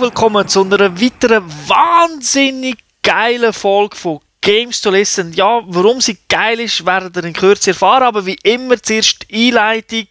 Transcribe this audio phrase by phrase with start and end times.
[0.00, 5.32] willkommen zu einer weiteren wahnsinnig geilen Folge von Games to Listen.
[5.34, 9.48] Ja, warum sie geil ist, werdet ihr in Kürze erfahren, aber wie immer zuerst die
[9.48, 10.06] Einleitung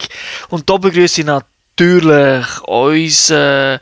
[0.49, 3.80] und da begrüße ich natürlich unseren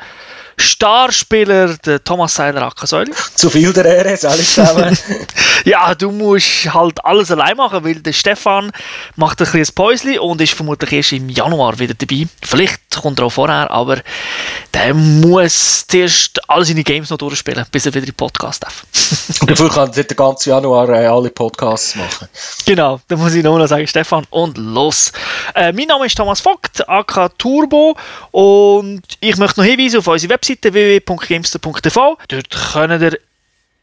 [0.59, 3.11] Starspieler, der Thomas Seiler Ackersäule.
[3.35, 4.98] Zu viel der Ehre, alle zusammen.
[5.65, 8.71] ja, du musst halt alles allein machen, weil der Stefan
[9.15, 12.27] macht ein kleines Päuschen und ist vermutlich erst im Januar wieder dabei.
[12.41, 13.99] Vielleicht kommt er auch vorher, aber
[14.73, 18.84] der muss zuerst alle seine Games noch durchspielen, bis er wieder in den Podcast darf.
[19.41, 22.27] und dafür kann er den ganzen Januar äh, alle Podcasts machen.
[22.65, 25.12] Genau, da muss ich nur noch sagen, Stefan, und los.
[25.53, 27.95] Äh, mein Name ist Thomas Vogt, AK Turbo
[28.32, 32.17] und ich möchte noch hinweisen auf unsere Website Webseite www.gamester.tv.
[32.27, 33.20] Dort könnt ihr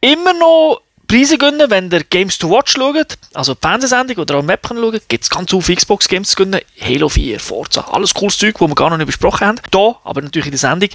[0.01, 4.47] immer noch Preise gewinnen, wenn ihr Games to Watch schaut, also die Fernsehsendung oder auch
[4.47, 8.39] Web schaut, gibt es ganz viele Xbox Games zu gewinnen, Halo 4, Forza, alles cooles
[8.39, 9.59] Zeug, das wir gar noch nicht besprochen haben.
[9.69, 10.89] Da, aber natürlich in der Sendung.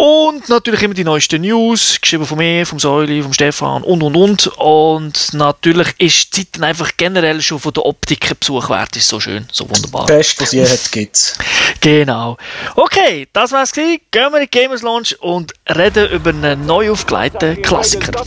[0.00, 4.14] Und natürlich immer die neuesten News, geschrieben von mir, vom Säuli, vom Stefan und und
[4.14, 4.46] und.
[4.56, 8.94] Und natürlich ist die Zeit dann einfach generell schon von der Optik Besuch wert.
[8.94, 10.06] Ist so schön, so wunderbar.
[10.06, 11.36] Best, was je hat, gibt's.
[11.80, 12.36] Genau.
[12.76, 14.00] Okay, das war's gewesen.
[14.12, 18.12] Gehen wir in die Gamers Launch und reden über einen neu aufgelegten Klassiker.
[18.12, 18.24] Their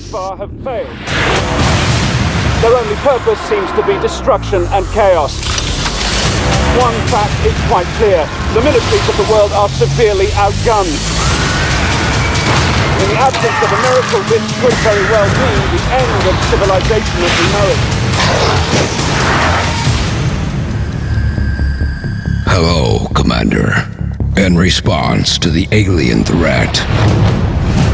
[2.69, 5.31] only purpose seems to be destruction and chaos.
[6.77, 8.27] One fact is quite clear.
[8.53, 11.20] The militaries of the world are severely outgunned.
[13.01, 17.17] In the absence of a miracle, this could very well mean the end of civilization
[17.25, 17.79] as we know it.
[22.45, 23.89] Hello, Commander.
[24.37, 26.75] In response to the alien threat,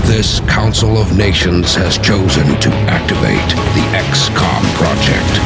[0.06, 5.40] this Council of Nations has chosen to activate the XCOM project.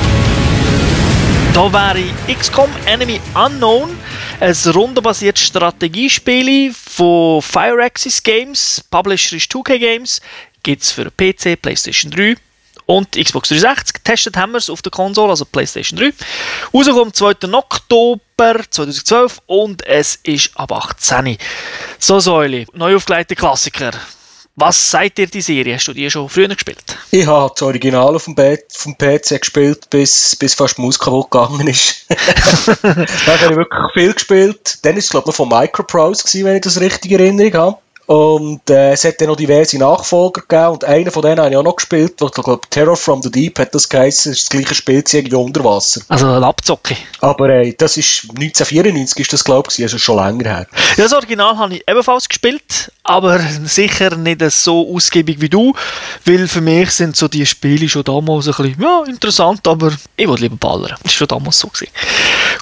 [1.53, 3.97] Da wäre XCOM Enemy Unknown
[4.41, 10.19] ein rundenbasiertes Strategiespiel von Fireaxis Games, Publisher ist 2K Games,
[10.63, 12.35] gibt es für PC, PlayStation 3
[12.87, 13.93] und Xbox 360.
[13.93, 16.11] Getestet haben wir es auf der Konsole, also PlayStation 3.
[16.73, 17.53] Rauskommt am 2.
[17.53, 21.37] Oktober 2012 und es ist ab 18.
[21.99, 23.91] So Säule, neu aufgelegte Klassiker.
[24.55, 25.75] Was sagt dir die Serie?
[25.75, 26.83] Hast du die schon früher gespielt?
[27.09, 28.35] Ich habe das Original auf dem,
[28.69, 32.05] vom PC gespielt, bis, bis fast die Maus kaputt gegangen ist.
[32.83, 33.07] Dann
[33.39, 34.79] habe ich wirklich viel gespielt.
[34.81, 37.77] Dann war es, glaube ich, von Microprose, wenn ich das richtig in Erinnerung habe.
[38.07, 41.55] Und äh, es hat dann noch diverse Nachfolger gegeben und einer von denen habe ich
[41.55, 44.49] auch noch gespielt, ich glaube Terror from the Deep hat das geheißen, das ist das
[44.49, 46.01] gleiche Spiel wie unter Wasser.
[46.09, 46.97] Also ein Abzocke.
[47.21, 50.67] Aber äh, das ist 1994 ist das glaube ich, also schon länger her.
[50.97, 55.73] Ja, das Original habe ich ebenfalls gespielt, aber sicher nicht so ausgiebig wie du,
[56.25, 60.27] weil für mich sind so die Spiele schon damals ein bisschen, ja, interessant, aber ich
[60.27, 60.95] wollte lieber ballern.
[61.03, 61.67] Das war schon damals so.
[61.67, 61.91] Gewesen.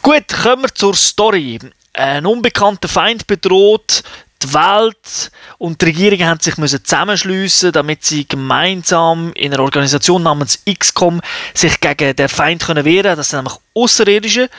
[0.02, 1.60] Gut, kommen wir zur Story.
[1.94, 4.04] Ein unbekannter Feind bedroht
[4.42, 10.24] die Welt und die Regierungen haben sich müssen zusammenschliessen, damit sie gemeinsam in einer Organisation
[10.24, 11.22] namens XCOM
[11.54, 13.18] sich gegen den Feind können wehren.
[13.18, 14.50] Das sind nämlich Außerirdische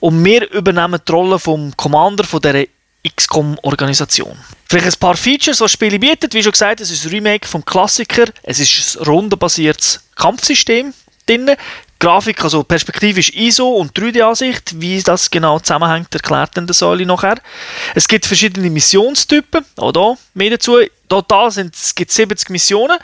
[0.00, 2.66] und wir übernehmen die Rolle vom Commander von der
[3.08, 4.36] XCOM-Organisation.
[4.68, 6.34] Vielleicht ein paar Features, die das Spiel bietet.
[6.34, 8.26] Wie schon gesagt, es ist ein Remake vom Klassiker.
[8.42, 10.92] Es ist ein rundenbasiertes Kampfsystem
[11.26, 11.50] drin.
[12.00, 17.36] Grafik, also perspektivisch ISO und 3D-Ansicht, wie das genau zusammenhängt, erklärt dann der Säule nachher.
[17.94, 20.78] Es gibt verschiedene Missionstypen, auch da mehr dazu.
[21.10, 22.98] Total sind, es gibt 70 Missionen,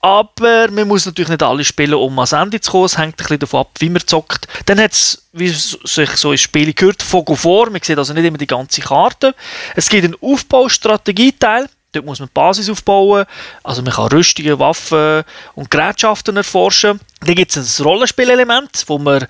[0.00, 2.84] aber man muss natürlich nicht alle spielen, um ans Ende zu kommen.
[2.84, 4.46] Es hängt ein bisschen davon ab, wie man zockt.
[4.66, 7.70] Dann hat es, wie sich so in Spielen gehört, Fogo vor.
[7.70, 9.34] Man sieht also nicht immer die ganze Karte.
[9.76, 11.68] Es gibt einen Aufbaustrategieteil.
[11.92, 13.26] Dort muss man die Basis aufbauen.
[13.62, 17.00] Also man kann Rüstungen, Waffen und Gerätschaften erforschen.
[17.20, 19.26] Dann gibt es ein Rollenspielelement, wo man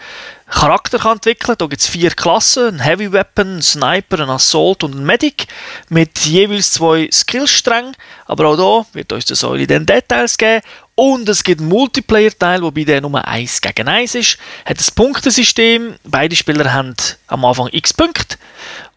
[0.49, 1.57] Charakter kann entwickeln kann.
[1.59, 5.49] Da gibt es vier Klassen, ein Heavy Weapon, ein Sniper, ein Assault und ein Medic
[5.89, 7.97] mit jeweils zwei Skillsträngen.
[8.27, 10.63] Aber auch da wird uns der Säule dann Details geben.
[10.95, 14.39] Und es gibt einen Multiplayer-Teil, wobei der nur 1 gegen 1 ist.
[14.65, 15.97] Hat ein Punktesystem.
[16.05, 16.95] Beide Spieler haben
[17.27, 18.37] am Anfang x Punkte.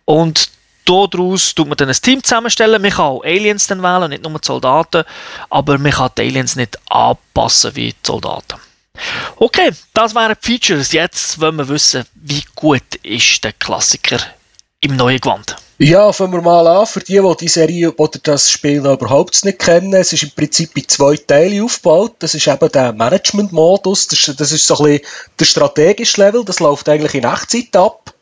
[0.04, 0.52] Und
[0.86, 2.82] daraus tut man dann ein Team zusammenstellen.
[2.82, 5.04] Man kann auch Aliens dann wählen, nicht nur Soldaten,
[5.50, 8.60] aber man kann die Aliens nicht anpassen wie die Soldaten.
[9.38, 10.92] Okay, das wären die Features.
[10.92, 14.20] Jetzt wollen wir wissen, wie gut ist der Klassiker
[14.80, 15.58] im neuen Gewand.
[15.78, 16.86] Ja, fangen wir mal an.
[16.86, 20.32] Für die, die die Serie oder das Spiel noch überhaupt nicht kennen, es ist im
[20.32, 22.16] Prinzip in zwei Teile aufgebaut.
[22.20, 25.06] Das ist eben der Management-Modus, das, das, ist so ein bisschen
[25.40, 28.15] der strategische Level, das läuft eigentlich in Echtzeit ab.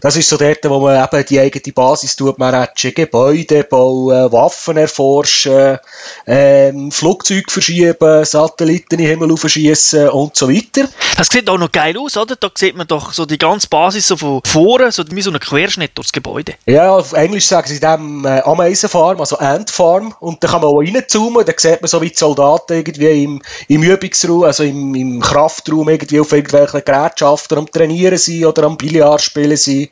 [0.00, 4.76] Das ist so dort, wo man eben die eigene Basis tut, managen, Gebäude bauen, Waffen
[4.76, 5.78] erforschen,
[6.26, 10.88] ähm, Flugzeuge verschieben, Satelliten in den Himmel aufschießen und so weiter.
[11.16, 12.36] Das sieht auch noch geil aus, oder?
[12.36, 15.40] Da sieht man doch so die ganze Basis so von vorne, so wie so ein
[15.40, 16.54] Querschnitt durchs Gebäude.
[16.66, 20.14] Ja, auf Englisch sagen sie dem äh, Ameisenfarm, also Antfarm.
[20.20, 23.42] Und da kann man auch reinzoomen, da sieht man so wie die Soldaten irgendwie im,
[23.68, 28.76] im Übungsraum, also im, im Kraftraum irgendwie auf irgendwelchen Gerätschaften am Trainieren sind oder am
[28.76, 29.85] Billard spielen sind.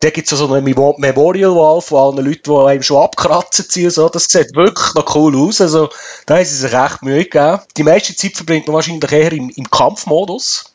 [0.00, 3.92] Da gibt es so eine Memorial Wall von allen Leuten, die einem schon abkratzen sind.
[3.92, 4.08] So.
[4.08, 5.60] Das sieht wirklich noch cool aus.
[5.60, 5.90] Also,
[6.24, 7.60] da haben sie sich echt Mühe gegeben.
[7.76, 10.74] Die meiste Zeit verbringt man wahrscheinlich eher im, im Kampfmodus.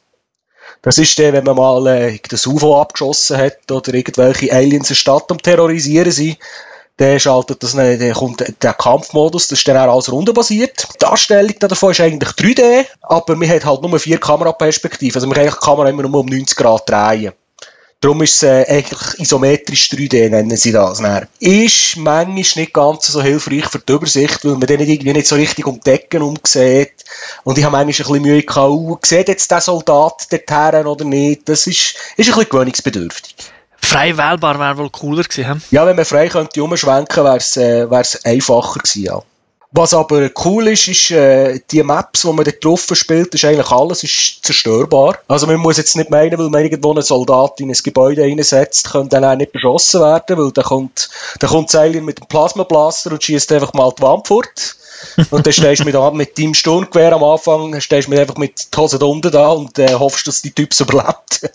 [0.83, 4.95] Das ist der, wenn man mal äh, das UFO abgeschossen hat oder irgendwelche Aliens eine
[4.95, 6.37] Stadt am Terrorisieren sind.
[6.99, 10.87] Der schaltet das, dann kommt der Kampfmodus, das ist dann auch alles rundenbasiert.
[10.93, 15.15] Die Darstellung davon ist eigentlich 3D, aber man hat halt nur vier Kameraperspektiven.
[15.15, 17.33] Also man kann die Kamera immer nur um 90 Grad drehen.
[18.05, 20.99] Darum ist es äh, eigentlich isometrisch 3D, nennen sie das.
[20.99, 21.25] Dann.
[21.39, 25.33] Ist manchmal nicht ganz so hilfreich für die Übersicht, weil man dann irgendwie nicht so
[25.33, 26.93] richtig um die Ecken umsieht.
[27.43, 31.03] Und ich habe manchmal ein bisschen Mühe gehabt, uh, sieht jetzt der Soldat dorthin oder
[31.03, 31.49] nicht?
[31.49, 33.35] Das ist, ist ein bisschen gewöhnungsbedürftig.
[33.77, 35.63] Frei wählbar wäre wohl cooler gewesen.
[35.71, 37.87] Ja, wenn man frei könnte umschwenken, wäre es äh,
[38.23, 39.23] einfacher gewesen, ja.
[39.77, 43.69] Was aber cool ist, ist, äh, die Maps, die man da drauf spielt, ist eigentlich
[43.71, 45.17] alles ist zerstörbar.
[45.27, 48.91] Also man muss jetzt nicht meinen, weil man irgendwo einen Soldat in ein Gebäude einsetzt,
[48.91, 53.11] kann dann auch nicht beschossen werden, weil dann kommt, dann kommt Alien mit dem Plasmablaster
[53.11, 54.77] und schießt einfach mal die Wand fort.
[55.29, 58.81] Und dann stehst du mit, mit deinem Sturmgewehr am Anfang, stehst du einfach mit der
[58.81, 61.49] Hose unten da und äh, hoffst, dass die Typs überlebt.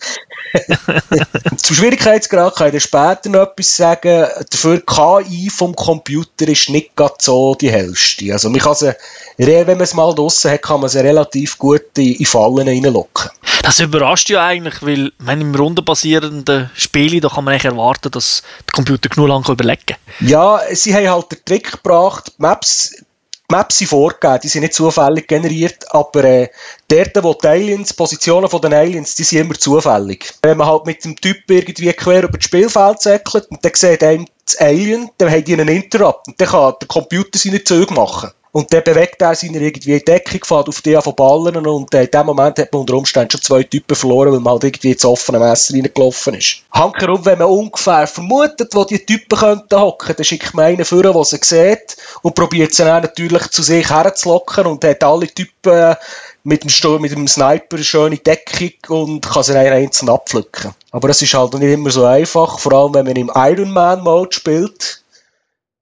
[1.56, 4.26] Zum Schwierigkeitsgrad kann ich dann später noch etwas sagen.
[4.50, 8.32] Dafür KI vom Computer ist nicht gerade so die hellste.
[8.32, 8.94] Also man kann sie,
[9.36, 13.30] wenn man es mal draussen hat, kann man sie relativ gut in, in Fallen reinlocken.
[13.62, 18.42] Das überrascht ja eigentlich, weil wenn im rundenbasierenden Spiel, da kann man eigentlich erwarten, dass
[18.66, 19.96] der Computer genug lange überlegen kann.
[20.20, 23.04] Ja, sie haben halt den Trick gebracht, Maps die
[23.50, 26.48] Maps sind vorgegeben, die sind nicht zufällig generiert, aber äh,
[26.88, 30.32] dort, wo die Aliens, Positionen von den Aliens, die sind immer zufällig.
[30.42, 34.02] Wenn man halt mit dem Typ irgendwie quer über das Spielfeld säckelt und dann sieht
[34.02, 37.92] einem das Alien, dann haben die einen Interrupt und dann kann der Computer seine Züge
[37.92, 38.30] machen.
[38.52, 42.04] Und dann bewegt er seine irgendwie in Deckung, fährt auf die von Ballen und äh,
[42.04, 44.92] in dem Moment hat man unter Umständen schon zwei Typen verloren, weil man halt irgendwie
[44.92, 46.62] ins offene Messer reingelaufen ist.
[46.72, 51.02] Hankerum, wenn man ungefähr vermutet, wo die Typen könnten hocken, dann schickt man einen vor,
[51.02, 55.94] der sie sieht und probiert sie dann natürlich zu sich herzulocken und hat alle Typen
[56.42, 60.74] mit dem, Sto mit dem Sniper eine schöne Deckung und kann sie dann einzeln abpflücken.
[60.90, 64.02] Aber das ist halt nicht immer so einfach, vor allem wenn man im Iron Man
[64.02, 65.02] Mode spielt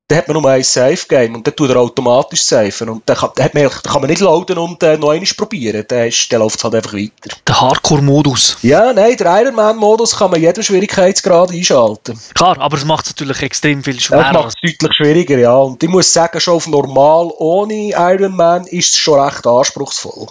[0.08, 2.88] dann hat man nur ein Safe-Game und dann tut er automatisch safen.
[2.88, 5.84] Und dann kann, dann man, dann kann man nicht laden und äh, noch einmal probieren.
[5.86, 7.36] Dann, dann läuft es halt einfach weiter.
[7.46, 8.56] Der Hardcore-Modus.
[8.62, 12.18] Ja, nein, der Ironman-Modus kann man jeden Schwierigkeitsgrad einschalten.
[12.32, 14.22] Klar, aber es macht es natürlich extrem viel schwerer.
[14.22, 15.56] Ja, macht es deutlich schwieriger, ja.
[15.56, 20.28] Und ich muss sagen, schon auf normal ohne Ironman ist es schon recht anspruchsvoll.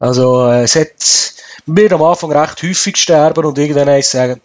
[0.00, 0.88] Also, äh, es hat
[1.66, 4.40] mir am Anfang recht häufig gestorben und irgendwann sagen,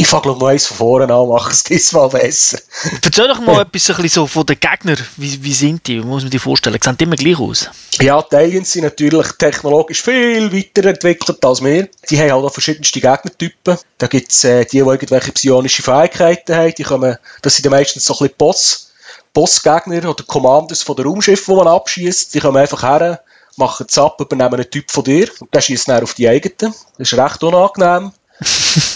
[0.00, 2.60] ich fange noch eins von vorne an, mache es diesmal besser.
[3.02, 4.96] Erzähl doch mal etwas ein bisschen so von den Gegnern.
[5.16, 6.00] Wie, wie sind die?
[6.00, 6.78] Wie muss man die vorstellen?
[6.80, 7.68] Sehen die immer gleich aus?
[8.00, 11.88] Ja, die Aliens sind natürlich technologisch viel weiterentwickelt als wir.
[12.08, 13.76] Die haben halt auch verschiedenste Gegnertypen.
[13.98, 16.74] Da gibt es äh, die, die irgendwelche psionische Fähigkeiten haben.
[16.78, 18.92] Die kommen, das sind meistens so ein bisschen Boss,
[19.32, 22.32] Bossgegner oder Commanders von der Raumschiffe, die man abschießt.
[22.32, 23.20] Die kommen einfach her,
[23.56, 26.72] machen es ab, übernehmen einen Typ von dir und der schießt dann auf die eigenen.
[26.98, 28.12] Das ist recht unangenehm.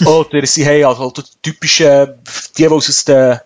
[0.05, 2.13] Oder sie haben also die typischen,
[2.57, 3.39] die, die aus den,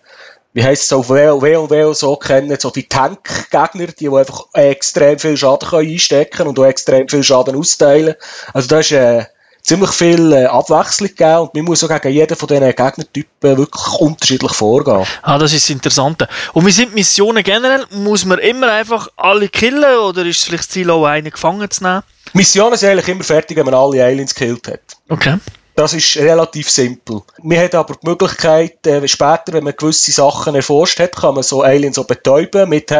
[0.52, 5.36] wie heisst es, auf WoW so kennen, so die Tank-Gegner, die, die einfach extrem viel
[5.36, 8.14] Schaden können einstecken und auch extrem viel Schaden austeilen.
[8.52, 9.24] Also da ist äh,
[9.62, 14.00] ziemlich viel äh, Abwechslung gegeben und man muss auch gegen jeden von diesen Gegnertypen wirklich
[14.00, 15.04] unterschiedlich vorgehen.
[15.22, 16.28] Ah, das ist das Interessante.
[16.54, 17.86] Und wie sind Missionen generell?
[17.90, 21.70] Muss man immer einfach alle killen oder ist es vielleicht das Ziel auch einen gefangen
[21.70, 22.02] zu nehmen?
[22.32, 24.80] Missionen sind eigentlich immer fertig, wenn man alle Aliens gekillt hat.
[25.08, 25.36] Okay.
[25.78, 27.22] Das ist relativ simpel.
[27.40, 31.44] Man hat aber die Möglichkeit, äh, später, wenn man gewisse Sachen erforscht hat, kann man
[31.44, 32.90] so Aliens so betäuben, mit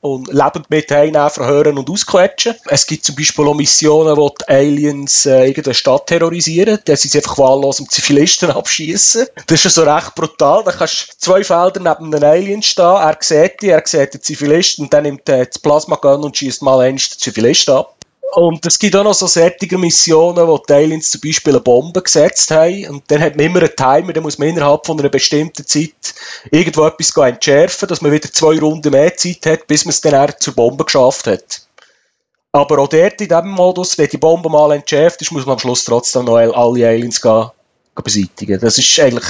[0.00, 2.56] und lebend mit verhören und ausquetschen.
[2.66, 6.80] Es gibt zum Beispiel auch Missionen, wo die Aliens äh, irgendeine Stadt terrorisieren.
[6.86, 9.28] Da sind sie einfach wahllos um Zivilisten abschießen.
[9.46, 10.64] Das ist so recht brutal.
[10.64, 14.22] Da kannst du zwei Felder neben einem Alien stehen, er sieht die, er sieht den
[14.22, 17.94] Zivilisten und dann nimmt er das Plasma-Gun und schießt mal einen Zivilisten ab.
[18.34, 22.02] Und es gibt auch noch so sättige Missionen, wo die Aliens zum Beispiel eine Bombe
[22.02, 22.88] gesetzt haben.
[22.88, 26.14] Und dann hat man immer einen Timer, dann muss man innerhalb von einer bestimmten Zeit
[26.50, 30.32] irgendwo etwas entschärfen, dass man wieder zwei Runden mehr Zeit hat, bis man es dann
[30.38, 31.62] zur Bombe geschafft hat.
[32.52, 35.58] Aber auch dort in diesem Modus, wenn die Bombe mal entschärft ist, muss man am
[35.58, 36.54] Schluss trotzdem noch alle
[36.86, 37.50] Aliens gehen,
[38.02, 38.60] beseitigen.
[38.60, 39.26] Das ist eigentlich,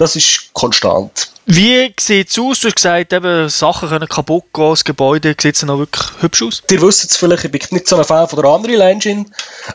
[0.00, 1.30] das ist konstant.
[1.44, 2.60] Wie sieht es aus?
[2.60, 6.42] Du hast gesagt, eben, Sachen können kaputt gehen, das Gebäude sieht es noch wirklich hübsch
[6.42, 6.62] aus.
[6.70, 9.26] Ihr wisst es vielleicht, ich bin nicht so ein Fan von der Unreal Engine,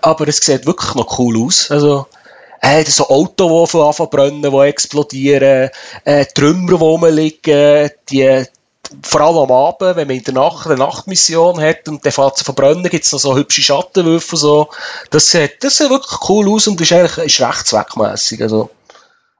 [0.01, 1.69] aber es sieht wirklich noch cool aus.
[1.69, 2.07] Also,
[2.59, 5.69] äh, so Autos, die anfangen brennen, die explodieren,
[6.05, 8.45] äh, Trümmer, die rumliegen, die,
[9.03, 12.39] vor allem am Abend, wenn man in der Nacht eine Nachtmission hat und der fährt
[12.39, 14.69] zu verbrennen, gibt es noch so hübsche Schattenwürfe so.
[15.11, 18.41] Das sieht, das sieht wirklich cool aus und ist eigentlich ist recht zweckmässig.
[18.41, 18.71] Also,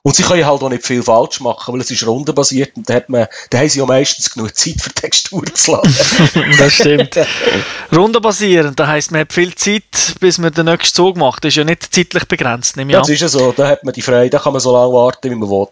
[0.05, 2.93] und sie können halt auch nicht viel falsch machen, weil es ist rundenbasiert und da,
[2.93, 5.95] hat man, da haben sie ja meistens genug Zeit für Texturen zu laden.
[6.59, 7.17] das stimmt.
[7.91, 11.43] rundenbasierend, das heisst, man hat viel Zeit, bis man den nächsten Zug macht.
[11.43, 13.95] Das ist ja nicht zeitlich begrenzt, nehme ich Das ist ja so, da hat man
[13.95, 15.69] die Freude, da kann man so lange warten, wie man will.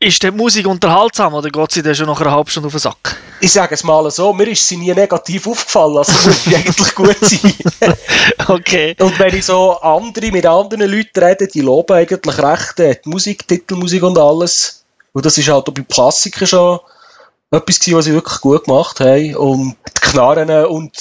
[0.00, 2.80] Ist die Musik unterhaltsam oder geht sie dann schon nach einer halben Stunde auf den
[2.80, 3.18] Sack?
[3.40, 6.94] Ich sage es mal so, mir ist sie nie negativ aufgefallen, also muss sie eigentlich
[6.94, 7.54] gut sein.
[8.48, 8.94] okay.
[8.98, 13.08] Und wenn ich so andere, mit anderen Leuten rede, die loben eigentlich recht äh, die
[13.08, 14.84] Musik, Titelmusik und alles.
[15.12, 16.80] Und das ist halt auch beim Klassiker schon
[17.50, 19.36] etwas gewesen, was sie wirklich gut gemacht haben.
[19.36, 20.92] Und die Knarren und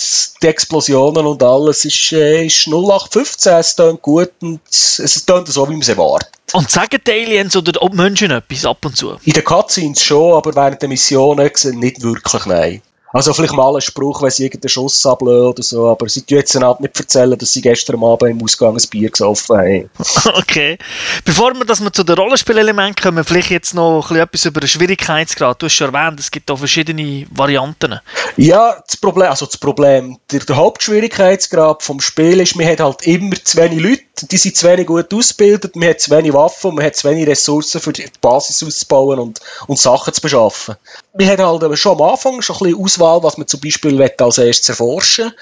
[0.42, 5.68] die Explosionen und alles ist, äh, ist 0815, es tönt gut und es tönt so,
[5.68, 6.30] wie man es erwartet.
[6.54, 9.18] Und sagen die Aliens oder die Menschen etwas ab und zu?
[9.24, 12.82] In den Cutscenes schon, aber während der Missionen nicht wirklich, nein.
[13.12, 16.38] Also vielleicht mal ein Spruch, wenn sie irgendeinen Schuss ablösen oder so, aber sie tun
[16.38, 19.90] jetzt halt nicht erzählen, dass sie gestern Abend im Ausgang ein Bier gesoffen haben.
[20.40, 20.78] Okay.
[21.26, 25.62] Bevor wir, dass wir zu den Rollenspielelementen kommen, vielleicht jetzt noch etwas über den Schwierigkeitsgrad.
[25.62, 28.00] Du hast schon erwähnt, es gibt auch verschiedene Varianten.
[28.38, 33.06] Ja, das Problem, also das Problem, der, der Hauptschwierigkeitsgrad vom Spiel ist, man hat halt
[33.08, 36.76] immer zu wenig Leute, die sind zu wenig gut ausgebildet, man hat zu wenig Waffen
[36.76, 40.76] man hat zu wenig Ressourcen für die Basis auszubauen und, und Sachen zu beschaffen.
[41.14, 44.38] Wir haben halt schon am Anfang schon ein bisschen Auswahl, was man zum Beispiel als
[44.38, 45.34] erstes erforschen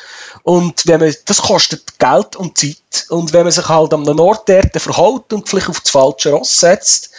[0.43, 3.07] Und wenn man, das kostet Geld und Zeit.
[3.09, 6.59] Und wenn man sich halt am Ort dort verhält und vielleicht auf das falsche Ross
[6.59, 7.11] setzt,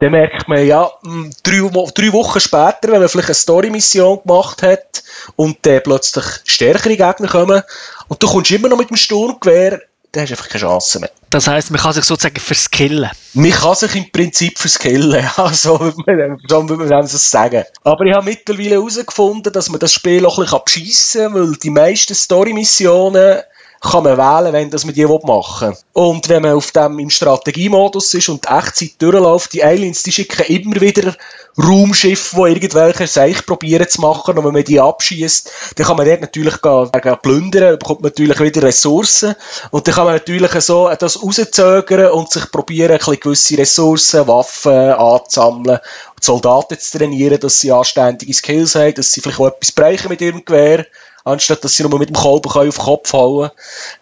[0.00, 1.58] dann merkt man, ja, hm, drei,
[1.94, 5.02] drei Wochen später, wenn man vielleicht eine Story-Mission gemacht hat
[5.36, 7.62] und dann plötzlich stärkere Gegner kommen
[8.08, 11.10] und du kommst immer noch mit dem Sturmgewehr dann hast du einfach keine Chance mehr.
[11.30, 13.08] Das heisst, man kann sich sozusagen verskillen?
[13.34, 17.64] Man kann sich im Prinzip verskillen, ja, so würde man das sagen.
[17.84, 21.56] Aber ich habe mittlerweile herausgefunden, dass man das Spiel auch ein bisschen beschissen kann, weil
[21.56, 23.42] die meisten Story-Missionen
[23.80, 25.76] kann man wählen, wenn das man die machen will.
[25.94, 30.12] Und wenn man auf dem im Strategiemodus ist und die Echtzeit durchläuft, die Aliens, die
[30.12, 31.14] schicken immer wieder
[31.58, 34.36] Raumschiffe, die irgendwelche Seich probieren zu machen.
[34.36, 38.10] Und wenn man die abschießt, dann kann man dort natürlich gehen, gehen plündern, bekommt man
[38.10, 39.34] natürlich wieder Ressourcen.
[39.70, 44.28] Und dann kann man natürlich so das rauszögern und sich probieren, ein bisschen gewisse Ressourcen,
[44.28, 45.80] Waffen anzusammeln
[46.20, 50.10] die Soldaten zu trainieren, dass sie anständige Skills haben, dass sie vielleicht auch etwas brechen
[50.10, 50.86] mit ihrem Gewehr
[51.24, 53.50] anstatt dass sie nur mit dem Kolben auf den Kopf hauen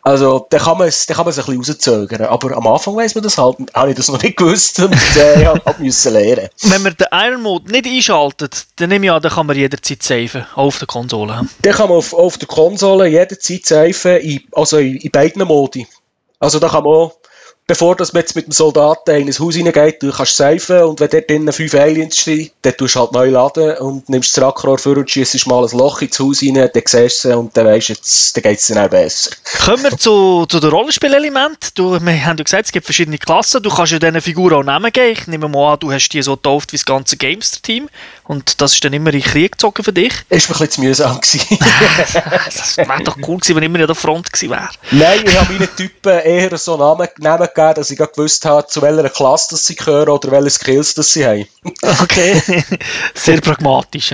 [0.02, 2.22] Also, dann kann man es, dann kann man es ein bisschen rauszögern.
[2.22, 5.42] Aber am Anfang weiss man das halt, habe ich das noch nicht gewusst und äh,
[5.42, 6.48] ich halt müssen lernen.
[6.62, 10.02] Wenn man den Iron Mode nicht einschaltet, dann nehme ich an, dann kann man jederzeit
[10.02, 11.46] saven, auch auf der Konsole.
[11.62, 15.86] Dann kann man auf, auf der Konsole jederzeit saven, also in, in beiden Modi.
[16.40, 17.17] Also da kann man auch
[17.68, 21.00] bevor dass man jetzt mit dem Soldaten in ein Haus hineingeht, du kannst seifen und
[21.00, 24.42] wenn dort drinnen fünf Aliens stehen, dann tust du halt neu laden und nimmst das
[24.42, 27.66] Rackrohr vor und schießt mal ein Loch ins Haus rein, dann siehst du und dann
[27.66, 29.30] weisst du, jetzt, dann geht es dann auch besser.
[29.64, 31.70] Kommen wir zu, zu den Rollenspielelementen.
[31.74, 33.62] Du, wir haben ja gesagt, es gibt verschiedene Klassen.
[33.62, 35.12] Du kannst ja diesen Figuren auch Namen geben.
[35.12, 37.88] Ich nehme mal an, du hast die so getauft wie das ganze Gamester-Team.
[38.24, 40.12] Und das ist dann immer in Krieg gezogen für dich.
[40.28, 41.18] Ist mir ein bisschen zu mühsam
[42.46, 44.68] das wäre doch cool gewesen, wenn immer an der Front gewesen wäre.
[44.90, 48.82] Nein, ich habe meinen Typen eher so Namen, Namen gegeben, dass ich gewusst habe, zu
[48.82, 51.46] welcher Klasse sie gehören oder welche Skills das sie haben.
[52.02, 52.40] okay,
[53.14, 54.12] sehr pragmatisch.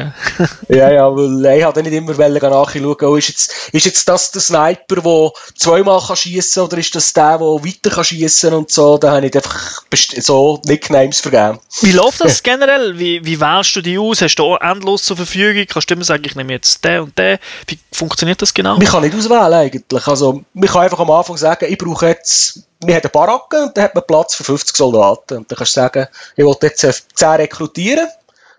[0.68, 4.40] ja, ja, weil ich habe nicht immer nachschauen, oh, ist, jetzt, ist jetzt das der
[4.40, 8.98] Sniper, der zweimal kann schiessen oder ist das der, der weiter kann schiessen und so.
[8.98, 9.82] Da habe ich einfach
[10.18, 11.60] so Nicknames vergeben.
[11.80, 12.98] Wie läuft das generell?
[12.98, 14.22] Wie, wie wählst du die aus?
[14.22, 15.64] Hast du endlos zur Verfügung?
[15.68, 17.38] Kannst du immer sagen, ich nehme jetzt den und den?
[17.66, 18.76] Wie funktioniert das genau?
[18.76, 20.06] Man kann nicht auswählen eigentlich.
[20.06, 23.76] Also, man kann einfach am Anfang sagen, ich brauche jetzt wir haben eine Baracke und
[23.76, 25.38] dann hat man Platz für 50 Soldaten.
[25.38, 28.08] Und dann kannst du sagen, ich will jetzt 10 rekrutieren,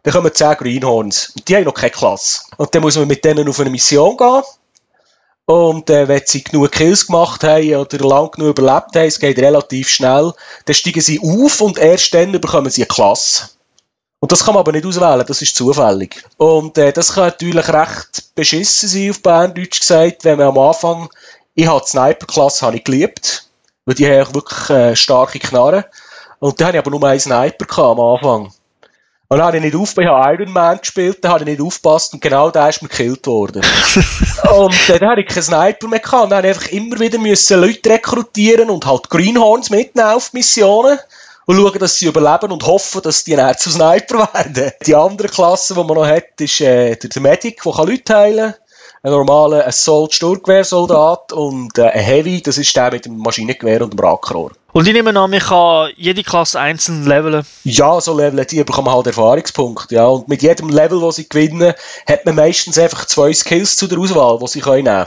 [0.03, 1.33] dann kommen 10 Greenhorns.
[1.35, 2.41] Und die haben noch keine Klasse.
[2.57, 4.43] Und dann muss man mit denen auf eine Mission gehen.
[5.45, 9.37] Und äh, wenn sie genug Kills gemacht haben oder lang genug überlebt haben, es geht
[9.37, 10.33] relativ schnell,
[10.65, 13.49] dann steigen sie auf und erst dann bekommen sie eine Klasse.
[14.19, 16.23] Und das kann man aber nicht auswählen, das ist zufällig.
[16.37, 21.09] Und äh, das kann natürlich recht beschissen sein, auf Berndeutsch gesagt, wenn man am Anfang,
[21.53, 23.44] ich habe die Sniper-Klasse geliebt,
[23.85, 25.85] weil die haben wirklich äh, starke Knarren.
[26.39, 28.51] Und da hatte ich aber nur einen Sniper am Anfang.
[29.27, 31.61] Und dann habe ich nicht aufgepasst, ich habe Iron Man gespielt, da habe ich nicht
[31.61, 33.63] aufgepasst und genau da ist mir gekillt worden.
[34.55, 36.23] und äh, dann habe ich keinen Sniper mehr gehabt.
[36.25, 40.33] Und dann habe ich einfach immer wieder müssen Leute rekrutieren und halt Greenhorns mitnehmen auf
[40.33, 40.99] Missionen.
[41.47, 44.71] und schauen, dass sie überleben und hoffen, dass die dann zu Sniper werden.
[44.85, 48.51] Die andere Klasse, die man noch hat, ist äh, der Medic, der kann Leute heilen
[48.51, 48.64] kann.
[49.05, 53.99] Ein normaler Assault-Sturmgewehrsoldat und äh, ein Heavy, das ist der mit dem Maschinengewehr und dem
[53.99, 54.53] Rackrohr.
[54.73, 57.45] Und ich nehme an, man kann jede Klasse einzeln leveln.
[57.65, 60.07] Ja, so leveln die bekommen halt Erfahrungspunkte, ja.
[60.07, 61.75] Und mit jedem Level, das sie gewinnen,
[62.07, 65.05] hat man meistens einfach zwei Skills zu der Auswahl, die sie können nehmen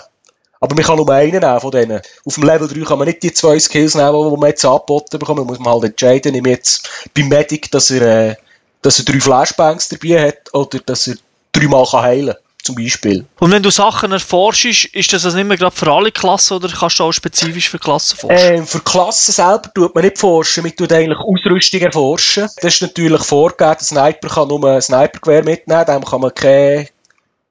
[0.61, 2.01] aber man kann nur einen nehmen von denen.
[2.25, 5.19] Auf dem Level 3 kann man nicht die zwei Skills nehmen, die man jetzt angeboten
[5.19, 5.39] bekommt.
[5.39, 8.37] Man muss man halt entscheiden, nehme jetzt beim Medic, dass er, äh,
[8.83, 11.17] dass er drei Flashbangs dabei hat oder dass er
[11.53, 12.48] dreimal kann heilen kann.
[12.65, 13.25] Zum Beispiel.
[13.39, 16.69] Und wenn du Sachen erforschst, ist das also nicht mehr gerade für alle Klassen oder
[16.69, 18.55] kannst du auch spezifisch für Klassen forschen?
[18.55, 22.49] Ähm, für Klassen selber tut man nicht forschen, man tut eigentlich Ausrüstung erforschen.
[22.61, 26.89] Das ist natürlich vorgegeben, der Sniper kann nur ein Snipergewehr mitnehmen, dem kann man kein,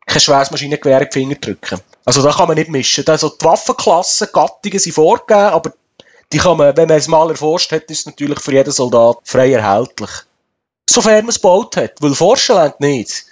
[0.05, 1.79] kein schweres Maschinengewehr in die Finger drücken.
[2.05, 3.07] Also da kann man nicht mischen.
[3.07, 5.73] Also die Waffenklassen, Gattungen sind vorgegeben, aber
[6.33, 9.17] die kann man, wenn man es mal erforscht hat, ist es natürlich für jeden Soldat
[9.23, 10.09] frei erhältlich.
[10.89, 13.25] Sofern man es gebaut hat, weil forschen lernt nicht.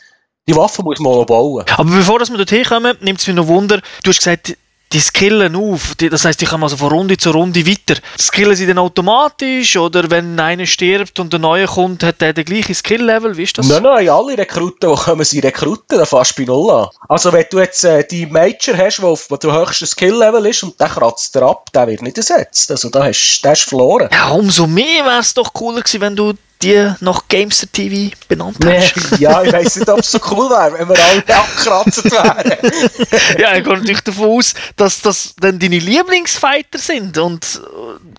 [0.48, 1.66] Die Waffe muss man auch bauen.
[1.76, 4.56] Aber bevor wir dorthin kommen, nimmt es mich noch Wunder, du hast gesagt,
[4.94, 5.96] die skillen auf.
[5.96, 8.00] Die, das heißt, die kommen also von Runde zu Runde weiter.
[8.20, 12.46] Skillen sie dann automatisch oder wenn einer stirbt und der neue kommt, hat der den
[12.46, 13.36] gleichen Skill-Level?
[13.36, 13.68] Wie ist das?
[13.68, 16.90] Nein, nein, alle Rekruten, die kommen, sie rekruten, dann fast bei Null an.
[17.10, 20.80] Also wenn du jetzt äh, die Major hast, wo, wo der höchste Skill-Level ist und
[20.80, 22.70] der kratzt dir ab, der wird nicht ersetzt.
[22.70, 24.10] Also da hast du verloren.
[24.12, 28.58] Ja, umso mehr wäre es doch cooler gewesen, wenn du die nach Gamester TV benannt
[28.64, 28.96] hast.
[28.96, 33.40] Nee, ja, ich weiss nicht, ob es so cool wäre, wenn wir alle abgekratzt wären.
[33.40, 37.62] ja, ich gehe natürlich davon aus, dass das dann deine Lieblingsfighter sind und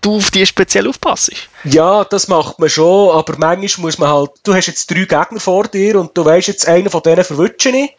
[0.01, 1.31] du auf die speziell aufpasst.
[1.63, 5.39] Ja, das macht man schon, aber manchmal muss man halt, du hast jetzt drei Gegner
[5.39, 7.91] vor dir und du weißt jetzt, einen von denen verwünsche ich.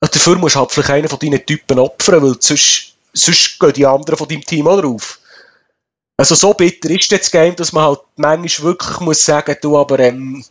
[0.00, 3.72] Und dafür musst du halt vielleicht einen von deinen Typen opfern, weil sonst, sonst gehen
[3.72, 5.19] die anderen von deinem Team auch drauf.
[6.20, 9.98] Also so bitter ist das Game, dass man halt manchmal wirklich muss sagen, du, aber
[10.00, 10.44] ähm,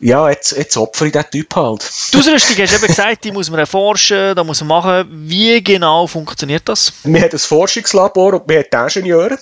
[0.00, 1.80] ja, jetzt, jetzt opfer ich den Typ halt.
[2.12, 5.08] Die Ausrüstung hast du eben gesagt, die muss man erforschen, da muss man machen.
[5.10, 6.92] Wie genau funktioniert das?
[7.04, 9.38] Wir haben ein Forschungslabor und wir haben Ingenieure.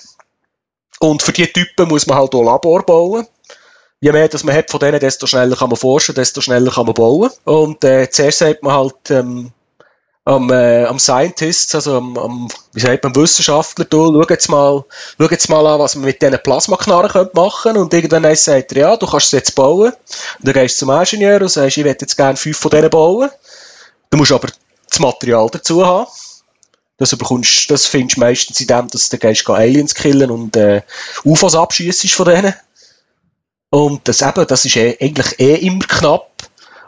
[1.01, 3.27] Und für diese Typen muss man halt auch Labor bauen.
[3.99, 6.85] Je mehr das man hat von denen, desto schneller kann man forschen, desto schneller kann
[6.85, 7.29] man bauen.
[7.43, 9.51] Und äh, zuerst sagt man halt, ähm,
[10.27, 14.83] am, äh, am Scientist, also am, am, wie sagt man, Wissenschaftler, du, schau jetzt mal,
[15.17, 17.77] schau jetzt mal an, was wir mit diesen Plasmaknarren machen können.
[17.77, 19.93] Und irgendwann sagt er, ja, du kannst es jetzt bauen.
[19.93, 22.89] Und dann gehst du zum Ingenieur und sagst, ich möchte jetzt gerne fünf von denen
[22.89, 23.29] bauen.
[24.09, 24.49] Du musst aber
[24.89, 26.11] das Material dazu haben.
[26.97, 30.81] Das bekommst, das findest du meistens in dem, dass du gehst Aliens killen und, äh,
[31.23, 32.53] UFOs abschießt von denen.
[33.69, 36.26] Und das eben, das ist eh, eigentlich eh immer knapp.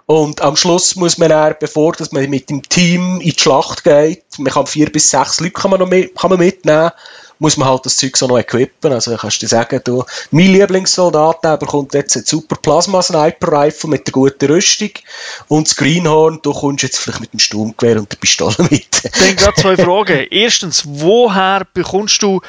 [0.10, 3.84] Und am Schluss muss man dann, bevor dass man mit dem Team in die Schlacht
[3.84, 6.90] geht, man kann vier bis sechs Leute kann man noch mit, kann man mitnehmen,
[7.38, 8.92] muss man halt das Zeug so noch equippen.
[8.92, 14.12] Also kannst du sagen, du, mein Lieblingssoldat, der bekommt jetzt ein super Plasma-Sniper-Rifle mit der
[14.12, 14.90] guten Rüstung
[15.48, 19.04] und das Greenhorn, du kommst jetzt vielleicht mit dem Sturmgewehr und der Pistole mit.
[19.04, 20.26] Ich gerade zwei Fragen.
[20.32, 22.42] Erstens, woher bekommst du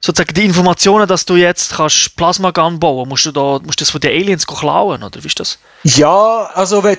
[0.00, 3.84] sozusagen die Informationen, dass du jetzt kannst Plasma Gun bauen, musst du da, musst du
[3.84, 5.58] das von den Aliens klauen, oder wie ist das?
[5.82, 6.98] Ja, also wenn,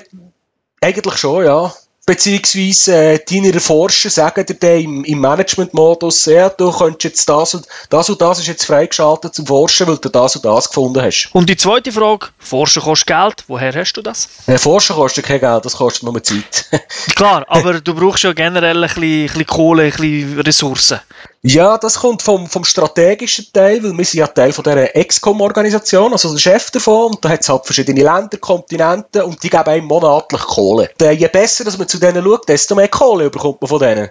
[0.81, 1.73] eigentlich schon, ja.
[2.05, 7.53] Beziehungsweise äh, deine Forscher sagen dir dann im, im Management-Modus, ja, du könntest jetzt das
[7.53, 11.03] und das und das ist jetzt freigeschaltet zum Forschen, weil du das und das gefunden
[11.03, 11.29] hast.
[11.33, 14.27] Und die zweite Frage, Forschen kostet Geld, woher hast du das?
[14.47, 16.65] Äh, Forschen kostet kein Geld, das kostet nur Zeit.
[17.15, 21.01] Klar, aber du brauchst ja generell ein bisschen, ein bisschen Kohle, ein bisschen Ressourcen.
[21.41, 26.11] Ja, das kommt vom, vom strategischen Teil, weil wir sind ja Teil von dieser XCOM-Organisation,
[26.11, 29.63] also der Chef davon, und da hat es halt verschiedene Länder, Kontinente, und die geben
[29.63, 30.89] einem monatlich Kohle.
[30.99, 34.09] Und, je besser dass man zu denen schaut, desto mehr Kohle bekommt man von denen.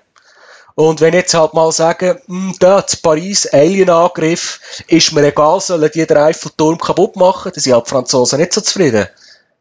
[0.74, 5.90] Und wenn jetzt halt mal sagen, hm, da, zu Paris, Alien-Angriff, ist mir egal, sollen
[5.92, 9.06] die den Eiffelturm kaputt machen, dann sind halt die Franzosen nicht so zufrieden.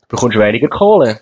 [0.04, 1.20] Du bekommst weniger Kohle.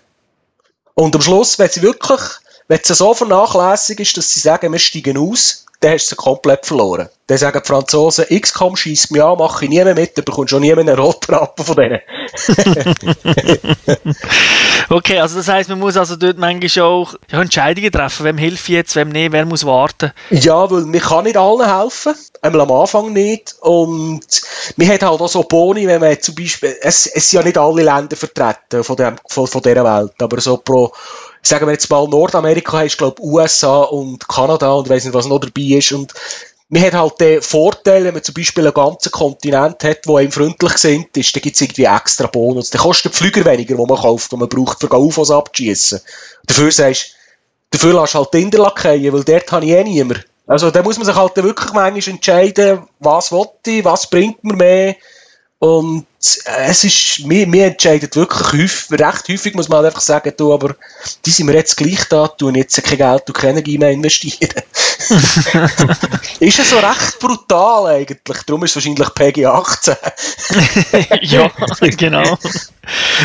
[0.94, 2.20] Und am Schluss, wenn sie wirklich,
[2.68, 6.16] wenn es so vernachlässigt ist, dass sie sagen, wir steigen aus, dann hast du sie
[6.16, 7.08] komplett verloren.
[7.28, 10.52] Dann sagen die Franzosen, XCOM schießt mich an, mache ich nie mehr mit, dann bekommst
[10.52, 11.98] du auch nie mehr einen Rotrappen von denen.
[14.88, 18.68] okay, also das heisst, man muss also dort manchmal auch ja, Entscheidungen treffen, wem hilft
[18.68, 20.12] jetzt, wem nicht, wer muss warten.
[20.30, 24.20] Ja, weil man kann nicht allen helfen, einmal am Anfang nicht und
[24.76, 27.58] man hat halt auch so Boni, wenn man zum Beispiel, es, es sind ja nicht
[27.58, 30.92] alle Länder vertreten von, dem, von, von dieser Welt, aber so pro
[31.48, 35.26] sagen wir jetzt mal Nordamerika hast, glaube USA und Kanada und ich weiß nicht, was
[35.26, 36.12] noch dabei ist und
[36.68, 40.32] man hat halt den Vorteil, wenn man zum Beispiel einen ganzen Kontinent hat, wo einem
[40.32, 42.70] freundlich sind, ist, dann gibt es irgendwie extra Bonus.
[42.70, 46.00] Dann kostet der Flüger weniger, den man kauft, den man braucht, für UFOs abzuschießen.
[46.44, 47.14] Dafür sagst
[47.70, 50.26] dafür lässt du halt die Inderlackeien, weil dort habe ich eh niemand.
[50.46, 54.54] Also da muss man sich halt wirklich manchmal entscheiden, was will ich, was bringt mir
[54.54, 54.96] mehr
[55.58, 56.06] und
[56.44, 60.52] es ist, mir, mir entscheidet wirklich häufig, recht häufig, muss man halt einfach sagen, du,
[60.52, 60.76] aber
[61.24, 64.62] die sind mir jetzt gleich da, tun jetzt kein Geld und keine Energie mehr investieren.
[66.40, 69.96] ist ja so recht brutal eigentlich, darum ist es wahrscheinlich PG 18.
[71.22, 71.50] ja,
[71.96, 72.38] genau.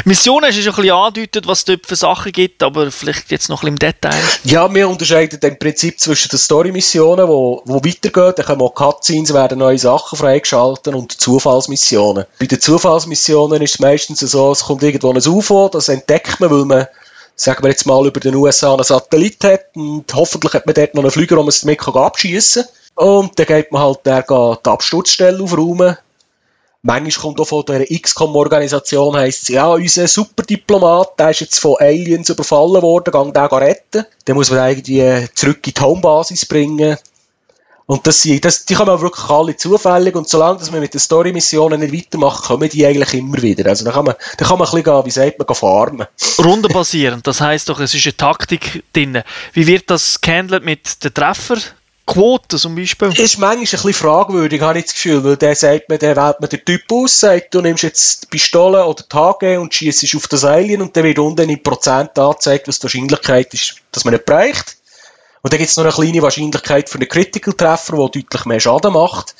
[0.05, 3.29] Missionen hast du schon ein bisschen angedeutet, was es dort für Sachen gibt, aber vielleicht
[3.31, 4.23] jetzt noch ein bisschen im Detail.
[4.43, 9.33] Ja, wir unterscheiden im Prinzip zwischen den Story-Missionen, wo, wo weitergehen, dann kommen auch Cutscenes,
[9.33, 12.25] werden neue Sachen freigeschaltet und Zufallsmissionen.
[12.39, 12.59] Bei den
[12.91, 16.87] Zufallsmissionen ist es meistens so, es kommt irgendwo ein UFO, das entdeckt man, weil man
[17.37, 20.93] sagen wir jetzt mal, über den USA einen Satellit hat und hoffentlich hat man dort
[20.93, 22.63] noch einen wo man es damit abschießen
[22.95, 23.07] kann.
[23.07, 25.97] Und dann geht man halt der die Absturzstelle aufräumen.
[26.83, 32.29] Manchmal kommt auch von der XCOM-Organisation, heisst ja, unser Superdiplomat, der ist jetzt von Aliens
[32.29, 34.05] überfallen worden, gang den retten.
[34.25, 36.97] Dann muss man irgendwie zurück in die Homebasis bringen.
[37.85, 40.99] Und das, das, die kommen auch wirklich alle zufällig und solange dass man mit den
[40.99, 43.69] Story-Missionen nicht weitermacht, kommen die eigentlich immer wieder.
[43.69, 46.07] Also da kann man, da kann man ein bisschen, wie sagt man, farmen.
[46.39, 49.23] Rundenbasierend, das heisst doch, es ist eine Taktik drin.
[49.53, 53.09] Wie wird das gehandelt mit den Trefferquoten zum Beispiel?
[53.09, 56.39] Ist manchmal ein bisschen fragwürdig, habe ich das Gefühl, weil der sagt man, der wählt
[56.39, 60.15] man den Typ aus, sagt, du nimmst jetzt die Pistole oder die HG und schießt
[60.15, 64.05] auf das Alien und dann wird unten in Prozent angezeigt, was die Wahrscheinlichkeit ist, dass
[64.05, 64.77] man nicht bereicht.
[65.41, 68.93] Und dann gibt es noch eine kleine Wahrscheinlichkeit für einen Critical-Treffer, der deutlich mehr Schaden
[68.93, 69.35] macht.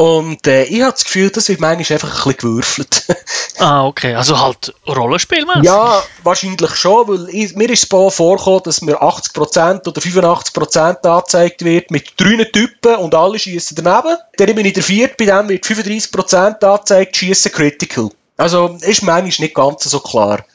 [0.00, 3.04] Und äh, ich habe das Gefühl, das wird manchmal einfach ein bisschen gewürfelt.
[3.58, 4.14] ah, okay.
[4.14, 5.62] Also halt Rollenspielmäßig?
[5.62, 11.64] Ja, wahrscheinlich schon, weil ich, mir ist es vorgekommen, dass mir 80% oder 85% angezeigt
[11.66, 14.16] wird mit drei Typen und alle schießen daneben.
[14.38, 18.08] Dann bin ich der vierte, bei dem wird 35% angezeigt, schießen Critical.
[18.38, 20.46] Also ist manchmal nicht ganz so klar.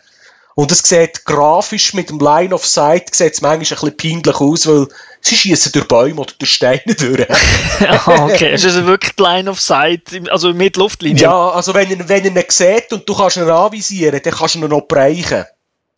[0.58, 4.40] Und es sieht grafisch mit dem Line of Sight sieht es manchmal ein bisschen peinlich
[4.40, 4.88] aus, weil
[5.20, 7.30] sie schießen durch Bäume oder durch Steine durch.
[7.82, 8.54] ah, okay.
[8.54, 11.24] Es ist also wirklich die Line of Sight, also mit Luftlinie.
[11.24, 14.56] Ja, also wenn ihr, wenn ihr ihn seht und du kannst ihn anvisieren, dann kannst
[14.56, 15.44] du ihn noch bereichen.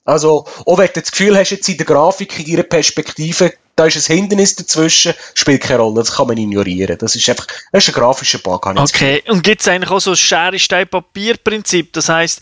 [0.05, 3.85] Also, auch wenn du das Gefühl hast, jetzt in der Grafik, in ihrer Perspektive, da
[3.85, 6.97] ist ein Hindernis dazwischen, spielt keine Rolle, das kann man ignorieren.
[6.97, 8.65] Das ist einfach, das ist ein grafischer Bug.
[8.65, 11.93] Okay, und gibt es eigentlich auch so ein Schere, Stein, Papier-Prinzip?
[11.93, 12.41] Das heisst,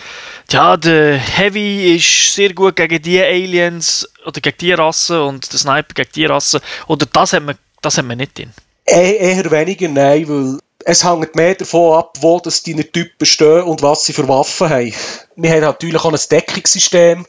[0.50, 5.60] ja, der Heavy ist sehr gut gegen die Aliens oder gegen die Rassen und der
[5.60, 8.54] Sniper gegen die Rassen, oder das hat man, das hat man nicht drin?
[8.88, 13.64] E eher weniger, nein, weil es hängt mehr davon ab, wo das deine Typen stehen
[13.64, 14.94] und was sie für Waffen haben.
[15.36, 17.26] Wir haben natürlich auch ein Deckungssystem,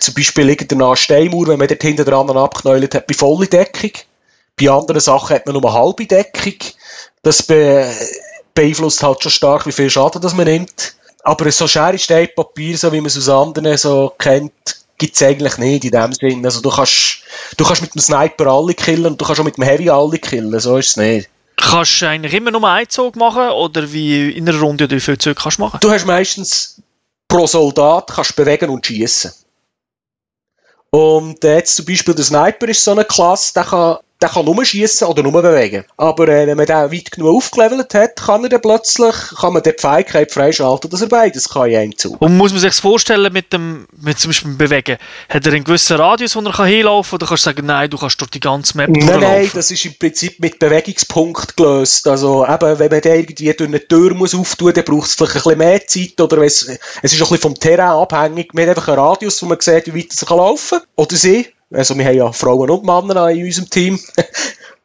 [0.00, 3.92] zum Beispiel liegt der Steinmauer, wenn man dort hinten dran abknäult hat, bei voller Deckung.
[4.60, 6.56] Bei anderen Sachen hat man nur eine halbe Deckung.
[7.22, 7.90] Das be
[8.54, 10.94] beeinflusst halt schon stark, wie viel Schaden das man nimmt.
[11.22, 14.52] Aber so Schere, Stein, Papier, so wie man es aus anderen so kennt,
[14.98, 16.44] gibt es eigentlich nicht in dem Sinn.
[16.44, 17.22] Also du kannst,
[17.56, 20.18] du kannst mit dem Sniper alle killen und du kannst auch mit dem Heavy alle
[20.18, 21.28] killen, so ist es nicht.
[21.56, 25.18] Kannst du eigentlich immer nur einen Zug machen oder wie in einer Runde wie viele
[25.18, 25.78] Züge kannst du machen?
[25.80, 26.82] Du hast meistens
[27.28, 29.32] pro Soldat kannst bewegen und schießen.
[30.90, 34.64] Und jetzt zum Beispiel der Sniper ist so eine Klasse, der kann der kann nur
[34.64, 35.84] schießen oder nur bewegen.
[35.96, 39.62] Aber äh, wenn man den weit genug aufgelevelt hat, kann er dann plötzlich, kann man
[39.62, 42.20] die Fähigkeit freischalten, dass er beides kann in einem Zug.
[42.20, 44.98] Und muss man sich vorstellen mit dem, mit zum Beispiel Bewegen?
[45.28, 47.96] Hat er einen gewissen Radius, wo er kann hinlaufen oder kannst du sagen, nein, du
[47.96, 52.08] kannst durch die ganze Map Nein, nein, das ist im Prinzip mit Bewegungspunkt gelöst.
[52.08, 55.36] Also eben, wenn man den irgendwie durch eine Tür muss auftun, dann braucht es vielleicht
[55.36, 56.68] ein bisschen mehr Zeit oder es,
[57.02, 58.52] es ist auch ein bisschen vom Terrain abhängig.
[58.52, 60.88] Man hat einfach einen Radius, wo man sieht, wie weit er laufen kann.
[60.96, 61.46] Oder sie.
[61.70, 63.98] Also wir haben ja Frauen und Männer in unserem Team.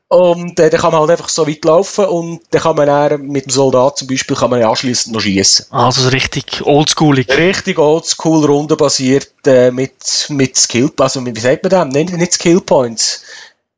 [0.10, 3.26] Und äh, dann kann man halt einfach so weit laufen und dann kann man dann
[3.26, 5.72] mit dem Soldat zum Beispiel kann man anschliessend noch schießen.
[5.72, 7.28] Also richtig oldschoolig.
[7.30, 11.88] Richtig oldschool, rundenbasiert äh, mit, mit Skill, also wie sagt man das?
[11.88, 13.24] Nicht, nicht Skill Points.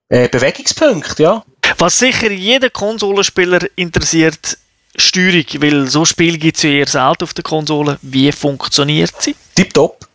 [0.09, 1.45] Äh, Bewegungspunkte, ja.
[1.77, 4.57] Was sicher jeden Konsolenspieler interessiert,
[4.97, 7.97] Steuerung, weil so Spiel gibt es ja eher selten auf der Konsole.
[8.01, 9.35] Wie funktioniert sie?
[9.55, 10.05] Tipptopp.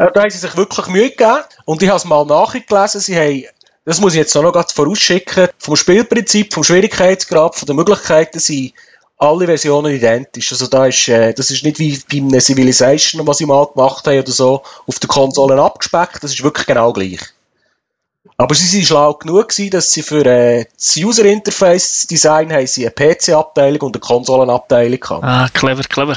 [0.00, 1.42] Äh, da haben sie sich wirklich Mühe gegeben.
[1.66, 3.00] Und ich habe es mal nachgelesen.
[3.00, 3.44] Sie haben,
[3.84, 8.38] das muss ich jetzt auch noch ganz vorausschicken, vom Spielprinzip, vom Schwierigkeitsgrad, von den Möglichkeiten
[8.38, 8.72] sind
[9.18, 10.50] alle Versionen identisch.
[10.52, 14.06] Also da ist, äh, das ist nicht wie bei einem Civilization, was sie mal gemacht
[14.06, 16.24] haben oder so, auf den Konsolen abgespeckt.
[16.24, 17.20] Das ist wirklich genau gleich.
[18.38, 22.66] Aber sie sind schlau genug gewesen, dass sie für äh, das User Interface Design haben
[22.66, 25.24] sie eine PC-Abteilung und eine Konsolenabteilung haben.
[25.24, 26.16] Ah, clever, clever.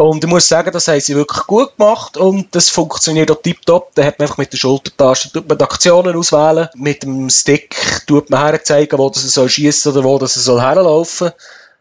[0.00, 3.96] Und ich muss sagen, das haben sie wirklich gut gemacht und das funktioniert auch tiptop.
[3.96, 6.68] Da hat man einfach mit der Schultertaste tut man die Aktionen auswählen.
[6.76, 7.74] Mit dem Stick
[8.06, 11.32] tut man herzeigen, wo das soll schießen oder wo das soll herlaufen.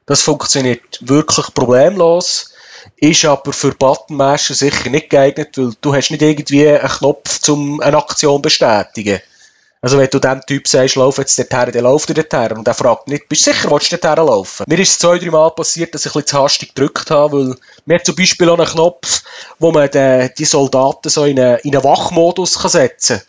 [0.08, 2.54] Das funktioniert wirklich problemlos.
[2.96, 7.82] Ist aber für Buttonmasher sicher nicht geeignet, weil du hast nicht irgendwie einen Knopf, um
[7.82, 9.20] eine Aktion zu bestätigen.
[9.82, 12.58] Also wenn du dem Typ sagst, lauf jetzt dorthin, dann läuft er dorthin.
[12.58, 14.66] Und er fragt nicht, bist du sicher, willst du dorthin laufen?
[14.68, 17.38] Mir ist es zwei, drei Mal passiert, dass ich ein bisschen zu hastig gedrückt habe,
[17.38, 19.24] weil mir zum Beispiel auch einen Knopf,
[19.60, 23.28] wo man die, die Soldaten so in einen, in einen Wachmodus kann setzen kann.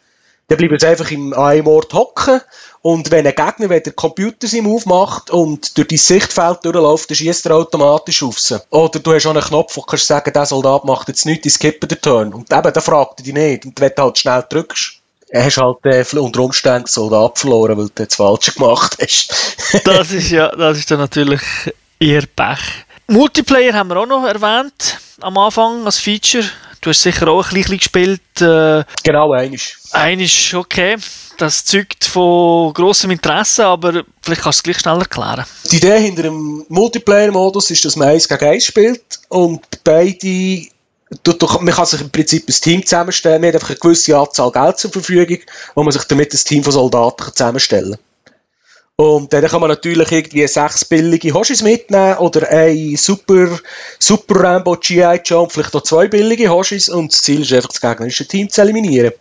[0.49, 2.41] Dann bleiben sie einfach im einem Ort hocken
[2.81, 7.17] und wenn ein Gegner, wenn der Computer sich aufmacht und durch dein Sichtfeld durchläuft, dann
[7.17, 8.55] schießt er automatisch raus.
[8.71, 11.47] Oder du hast auch einen Knopf, wo du kannst sagen, der Soldat macht jetzt nichts,
[11.47, 12.33] ich skippe den Turn.
[12.33, 13.67] Und eben, der fragt dich nicht.
[13.67, 14.98] Und wenn du halt schnell drückst,
[15.35, 19.57] hast halt äh, unter Umständen den Soldat verloren, weil du das Falsche gemacht hast.
[19.85, 21.43] das ist ja, das ist dann natürlich
[21.99, 22.59] eher Pech.
[23.09, 26.45] Multiplayer haben wir auch noch erwähnt am Anfang als Feature.
[26.81, 28.41] Du hast sicher auch ein bisschen gespielt.
[28.41, 29.79] Äh, genau, einisch.
[29.93, 30.97] Einisch, okay.
[31.39, 35.45] Das zeugt von grossem Interesse, aber vielleicht kannst du es gleich schneller erklären.
[35.71, 40.67] Die Idee hinter dem Multiplayer-Modus ist, dass man 1 gegen 1 spielt und beide
[41.61, 43.41] man kann sich im Prinzip ein Team zusammenstellen.
[43.41, 45.39] Man hat einfach eine gewisse Anzahl Geld zur Verfügung,
[45.75, 48.01] wo man sich damit ein Team von Soldaten zusammenstellen kann.
[49.01, 53.49] Und dann kann man natürlich irgendwie sechs billige Hoshis mitnehmen oder ein super,
[54.01, 57.81] super Rambo GI Joe, vielleicht auch zwei billige Hoshis und das Ziel ist einfach, das
[57.81, 59.13] gegnerische Team zu eliminieren.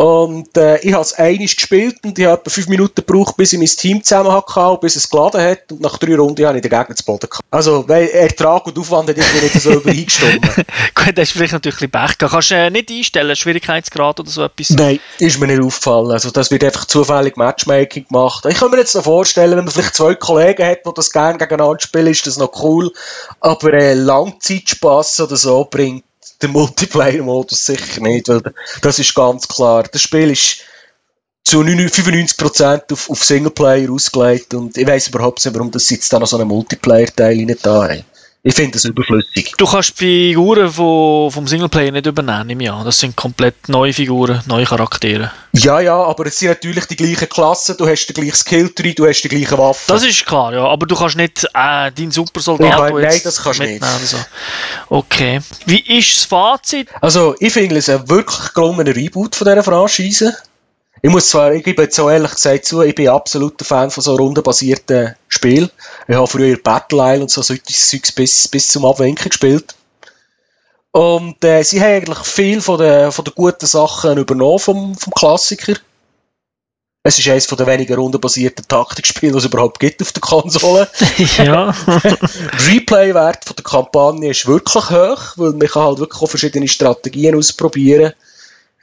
[0.00, 3.52] Und äh, ich habe es einig gespielt und ich habe etwa fünf Minuten gebraucht, bis
[3.52, 5.70] ich mein Team zusammen hatte, bis es geladen hat.
[5.70, 7.44] Und nach drei Runden habe ich den Gegner zu Boden gehabt.
[7.50, 10.42] Also, weil Ertrag und Aufwand hat irgendwie nicht so übereingestimmt.
[10.94, 12.32] Gut, das ist vielleicht natürlich ein bisschen Pech gehabt.
[12.32, 14.70] Kannst du äh, nicht einstellen, Schwierigkeitsgrad oder so etwas?
[14.70, 16.12] Nein, ist mir nicht aufgefallen.
[16.12, 18.46] Also, das wird einfach zufällig Matchmaking gemacht.
[18.46, 21.36] Ich kann mir jetzt noch vorstellen, wenn man vielleicht zwei Kollegen hat, die das gerne
[21.36, 22.90] gegeneinander spielen, ist das noch cool.
[23.40, 26.04] Aber äh, Langzeitspass oder so bringt
[26.42, 28.42] der Multiplayer-Modus sicher nicht, weil
[28.82, 29.84] das ist ganz klar.
[29.84, 30.62] Das Spiel ist
[31.44, 36.18] zu 95% auf, auf Singleplayer ausgelegt und ich weiß überhaupt nicht, warum das jetzt da
[36.18, 38.04] noch so einen Multiplayer-Teil nicht da haben.
[38.42, 39.52] Ich finde das überflüssig.
[39.58, 42.82] Du kannst die Figuren von, vom Singleplayer nicht übernehmen im Jahr.
[42.84, 45.30] Das sind komplett neue Figuren, neue Charaktere.
[45.52, 49.06] Ja, ja, aber es sind natürlich die gleichen Klassen, du hast den gleichen Skilltree, du
[49.06, 49.84] hast die gleichen Waffen.
[49.88, 53.60] Das ist klar, ja, aber du kannst nicht äh, deinen Supersoldat ja, Nein, das kannst
[53.60, 53.84] du nicht.
[54.04, 54.16] So.
[54.88, 55.40] Okay.
[55.66, 56.88] Wie ist das Fazit?
[57.02, 60.34] Also, ich finde es ein wirklich gelungener Reboot von dieser Franchise.
[61.02, 64.02] Ich muss zwar, ich gebe jetzt so ehrlich gesagt zu, ich bin absoluter Fan von
[64.02, 65.70] so rundenbasierten Spielen.
[66.06, 69.74] Ich habe früher Battle Isle und so solches Zeugs bis, bis zum Abwinken gespielt.
[70.92, 75.14] Und äh, sie haben eigentlich viel von den, von den guten Sachen übernommen vom, vom
[75.14, 75.74] Klassiker.
[77.02, 80.86] Es ist eines der weniger rundenbasierten Taktikspiele, die es überhaupt gibt auf der Konsole.
[81.38, 81.74] ja.
[82.68, 88.12] Replay-Wert der Kampagne ist wirklich hoch, weil man kann halt wirklich auch verschiedene Strategien ausprobieren
[88.12, 88.29] kann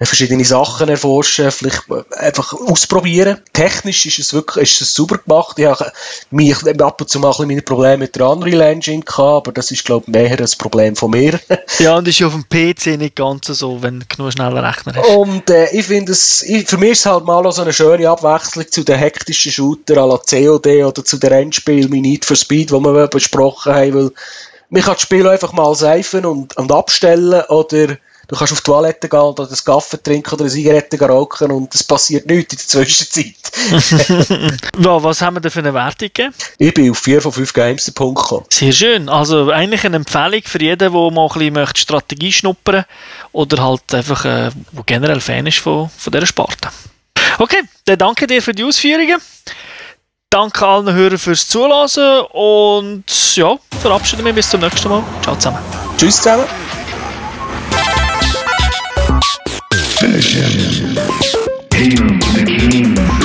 [0.05, 3.41] verschiedene Sachen erforschen, vielleicht einfach ausprobieren.
[3.51, 5.57] Technisch ist es wirklich ist es super gemacht.
[5.57, 5.91] Ich habe
[6.29, 9.71] mich ab und zu mal ein meine Probleme mit der Unreal Engine gehabt, aber das
[9.71, 11.39] ist, glaube ich, mehr ein Problem von mir.
[11.79, 14.93] ja, und ist ja auf dem PC nicht ganz so, wenn du genug schneller Rechner
[14.95, 15.09] hast.
[15.15, 18.07] Und äh, ich finde es, ich, für mich ist es halt mal so eine schöne
[18.07, 22.35] Abwechslung zu den hektischen Shooter à la COD oder zu den Rennspielen wie Need for
[22.35, 24.11] Speed, die wir besprochen haben, weil
[24.69, 27.97] man kann das Spiel einfach mal seifen und, und abstellen oder
[28.27, 31.73] du kannst auf die Toilette gehen oder das Kaffee trinken oder eine Zigarette rauchen und
[31.73, 34.61] es passiert nichts in der Zwischenzeit.
[34.77, 36.33] ja, was haben wir denn für eine Wertung gegeben?
[36.57, 38.45] Ich bin auf 4 von 5 Games.com.
[38.49, 39.09] Sehr schön.
[39.09, 42.85] Also eigentlich eine Empfehlung für jeden, der mal ein bisschen Strategie schnuppern
[43.31, 44.51] oder halt einfach äh,
[44.85, 46.69] generell Fan ist von, von dieser Sparte.
[47.39, 49.21] Okay, dann danke dir für die Ausführungen.
[50.29, 55.03] Danke allen Hörern fürs Zuhören und ja, verabschiede mich bis zum nächsten Mal.
[55.23, 55.59] Ciao zusammen.
[55.97, 56.45] Tschüss zusammen.
[60.19, 60.95] Session.
[61.71, 63.16] Hail the King.